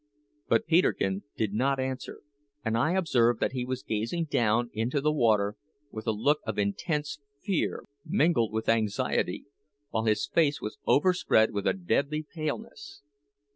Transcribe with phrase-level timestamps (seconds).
[0.47, 2.21] But Peterkin did not answer;
[2.65, 5.57] and I observed that he was gazing down into the water
[5.91, 9.45] with a look of intense fear mingled with anxiety,
[9.91, 13.03] while his face was overspread with a deadly paleness.